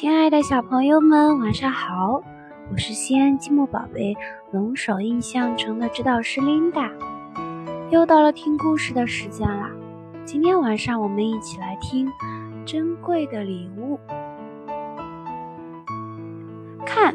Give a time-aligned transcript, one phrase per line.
[0.00, 2.22] 亲爱的小朋友们，晚上好！
[2.70, 4.16] 我是西安积木宝贝
[4.52, 6.88] 龙首印象城的指导师琳达，
[7.90, 9.72] 又到了听故事的时间啦。
[10.24, 12.06] 今天晚上我们一起来听
[12.64, 13.96] 《珍贵的礼物》。
[16.86, 17.12] 看，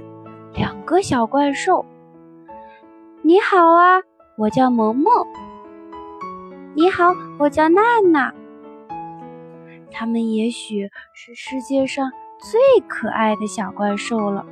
[0.54, 1.86] 两个小怪兽。
[3.21, 4.02] 你好啊，
[4.38, 5.25] 我叫萌萌。
[6.75, 7.81] 你好，我叫娜
[8.11, 8.34] 娜。
[9.89, 12.11] 他们也许是世界上
[12.52, 14.46] 最可爱的小怪兽了。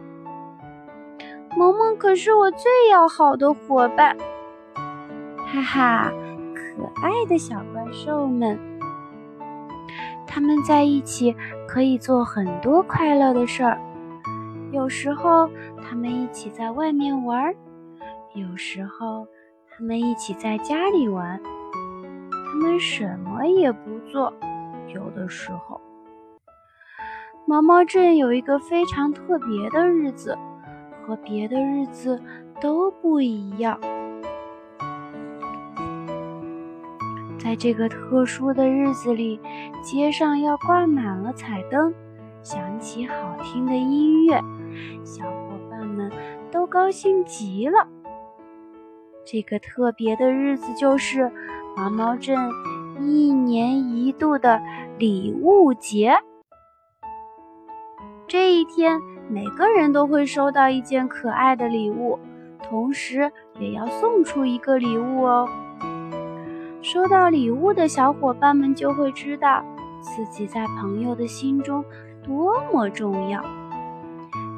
[1.58, 4.16] 萌萌可是我最要好的伙伴。
[4.74, 6.12] 哈哈，
[6.56, 8.58] 可爱的小怪兽们，
[10.26, 11.36] 他们在一起
[11.68, 13.78] 可以做很多快乐的事儿。
[14.72, 15.50] 有时候
[15.84, 17.54] 他们一起在外面玩，
[18.34, 19.28] 有时候
[19.70, 21.42] 他们一起在家里玩。
[22.32, 24.34] 他们什么也不做。
[24.88, 25.82] 有的时候，
[27.46, 30.38] 毛毛镇有一个非常特别的日子，
[31.06, 32.22] 和别的日子
[32.62, 33.80] 都不一样。
[37.38, 39.40] 在这个特殊的日子里，
[39.84, 41.94] 街上要挂满了彩灯，
[42.42, 44.40] 响起好听的音乐，
[45.04, 46.10] 小伙伴们
[46.52, 47.88] 都高兴极了。
[49.26, 51.30] 这个特别的日子就是
[51.76, 52.38] 毛毛镇。
[53.00, 54.62] 一年一度的
[55.00, 56.16] 礼物节，
[58.32, 62.18] 这一天每个人都会收到一件可爱的礼物，
[62.64, 63.30] 同时
[63.60, 65.50] 也要送出一个礼物哦。
[66.82, 69.62] 收到礼物的小伙伴们就会知道
[70.00, 71.84] 自己在朋友的心中
[72.24, 73.44] 多么重要。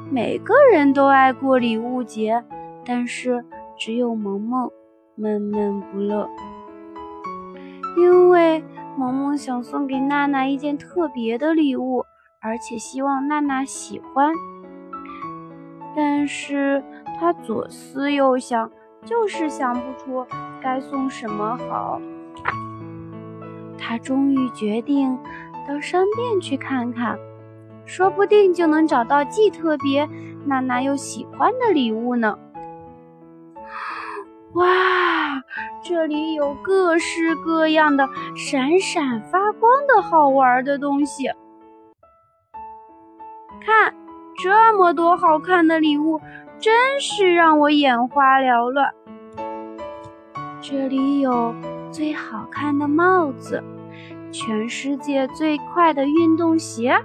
[0.08, 2.44] 每个人都爱过礼物节，
[2.86, 3.44] 但是
[3.76, 4.70] 只有萌萌
[5.16, 6.30] 闷闷不乐。
[7.96, 8.62] 因为
[8.96, 12.04] 萌萌想送给娜娜一件特别的礼物，
[12.44, 14.30] 而且希望娜娜喜欢，
[15.96, 16.84] 但是
[17.18, 18.70] 他左思右想，
[19.02, 20.26] 就是想不出
[20.60, 21.98] 该送什么好。
[23.78, 25.18] 他终于决定
[25.66, 27.18] 到商店去看看，
[27.86, 30.06] 说不定就能找到既特别、
[30.44, 32.38] 娜娜又喜欢的礼物呢。
[34.52, 34.66] 哇，
[35.82, 38.06] 这里有各式各样的
[38.36, 41.30] 闪闪发光的好玩的东西。
[43.60, 43.94] 看，
[44.42, 46.20] 这么多好看的礼物，
[46.58, 48.92] 真是让我眼花缭乱。
[50.60, 51.54] 这里有
[51.90, 53.62] 最好看的帽子，
[54.32, 56.96] 全世界最快的运动鞋，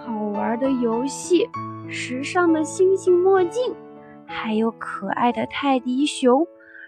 [0.00, 1.48] 好玩的游戏，
[1.88, 3.74] 时尚的星星墨镜。
[4.26, 6.46] 还有可爱的泰迪熊，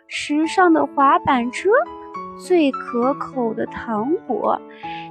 [0.09, 1.69] 时尚的滑板车，
[2.39, 4.61] 最可口的糖果，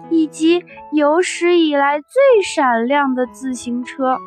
[0.10, 4.18] 以及有史以来最闪亮的自行车。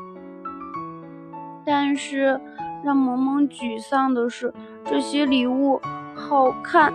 [1.64, 2.40] 但是，
[2.84, 5.80] 让萌萌沮丧的是，这些礼物
[6.14, 6.92] 好看，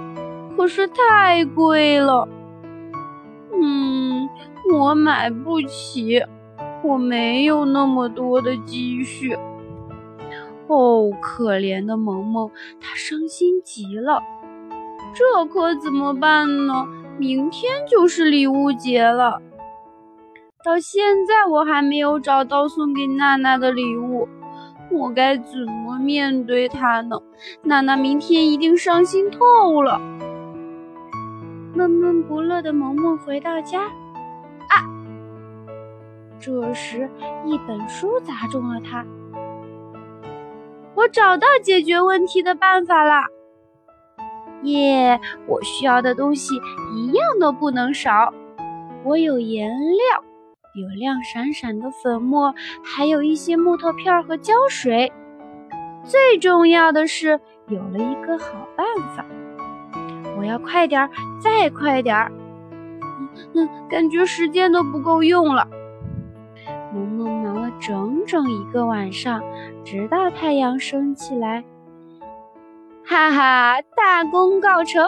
[0.58, 2.28] 可是太贵了。
[3.54, 4.28] 嗯，
[4.74, 6.24] 我买不起，
[6.84, 9.38] 我没有那么多的积蓄。
[10.68, 12.50] 哦，可怜的萌萌，
[12.82, 14.22] 他伤心极了。
[15.14, 16.88] 这可怎么办呢？
[17.18, 19.42] 明天就是礼物节了，
[20.64, 24.28] 到现在我还没有找到送给娜娜的礼物，
[24.92, 27.18] 我该怎么面对她呢？
[27.62, 30.00] 娜娜明天一定伤心透了。
[31.76, 34.86] 闷闷不乐的萌萌回到家，啊！
[36.40, 37.10] 这时
[37.46, 39.06] 一本书砸中了他。
[40.96, 43.24] 我找到解决问题的办法了，
[44.64, 45.20] 耶！
[45.48, 46.56] 我需要的东西
[46.96, 48.34] 一样都不能少。
[49.04, 50.24] 我有颜料，
[50.76, 52.54] 有亮闪闪的粉末，
[52.84, 55.12] 还有一些木头片和胶水。
[56.04, 58.86] 最重要的是，有了一个好办
[59.16, 59.26] 法。
[60.38, 61.10] 我要快点儿，
[61.40, 62.32] 再快点儿。
[63.54, 65.68] 嗯，感觉时间都不够用了。
[66.94, 69.42] 萌萌忙了整整一个晚上，
[69.84, 71.64] 直到太阳升起来。
[73.14, 75.08] 哈哈，大功告成，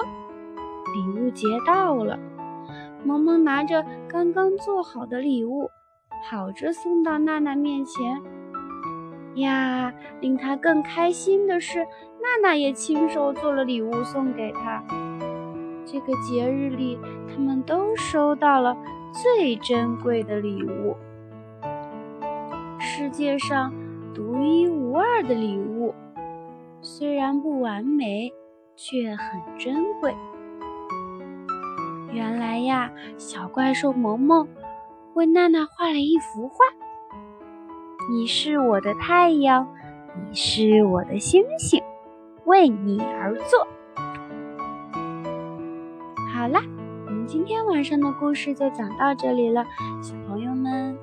[0.93, 2.19] 礼物节到了。
[3.03, 5.71] 萌萌拿着刚刚做好的礼物，
[6.23, 8.21] 跑着送到娜娜面前。
[9.37, 9.91] 呀，
[10.21, 11.79] 令她更开心的是，
[12.21, 14.83] 娜娜也亲手做了礼物送给她。
[15.83, 18.77] 这个节日里，他们都收到了
[19.11, 20.95] 最珍贵的礼物。
[22.79, 23.73] 世界上
[24.13, 25.95] 独一无二的礼物，
[26.87, 28.31] 虽然不完美，
[28.75, 30.15] 却很珍贵。
[32.13, 34.47] 原来呀，小怪兽萌萌
[35.15, 36.57] 为娜娜画了一幅画，
[38.11, 39.67] 你是我的太阳，
[40.29, 41.81] 你是我的星星，
[42.45, 43.67] 为你而做。
[46.35, 46.61] 好啦，
[47.07, 49.65] 我们今天晚上的故事就讲到这里了，
[50.03, 50.94] 小朋友们。